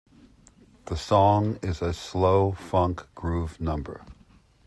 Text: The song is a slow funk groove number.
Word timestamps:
The 0.85 0.97
song 0.97 1.59
is 1.61 1.83
a 1.83 1.93
slow 1.93 2.53
funk 2.53 3.05
groove 3.13 3.61
number. 3.61 4.03